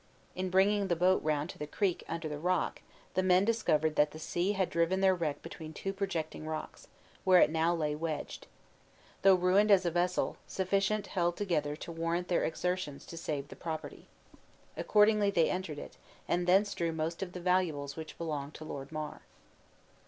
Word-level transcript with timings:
In 0.35 0.49
bringing 0.49 0.87
the 0.87 0.95
boat 0.95 1.21
round 1.21 1.51
to 1.51 1.59
the 1.59 1.67
creek 1.67 2.03
under 2.07 2.27
the 2.27 2.39
rock, 2.39 2.81
the 3.13 3.21
men 3.21 3.45
discovered 3.45 3.95
that 3.97 4.09
the 4.09 4.17
sea 4.17 4.53
had 4.53 4.71
driven 4.71 4.99
their 4.99 5.13
wreck 5.13 5.43
between 5.43 5.73
two 5.73 5.93
projecting 5.93 6.47
rocks, 6.47 6.87
where 7.23 7.39
it 7.39 7.51
now 7.51 7.75
lay 7.75 7.93
wedged. 7.93 8.47
Though 9.21 9.35
ruined 9.35 9.69
as 9.69 9.85
a 9.85 9.91
vessel, 9.91 10.37
sufficient 10.47 11.05
held 11.05 11.37
together 11.37 11.75
to 11.75 11.91
warrant 11.91 12.29
their 12.29 12.43
exertions 12.43 13.05
to 13.05 13.15
save 13.15 13.49
the 13.49 13.55
property. 13.55 14.07
Accordingly 14.75 15.29
they 15.29 15.51
entered 15.51 15.77
it, 15.77 15.97
and 16.27 16.47
drew 16.47 16.47
thence 16.47 16.79
most 16.79 17.21
of 17.21 17.33
the 17.33 17.39
valuables 17.39 17.95
which 17.95 18.17
belonged 18.17 18.55
to 18.55 18.65
Lord 18.65 18.91
Mar. 18.91 19.21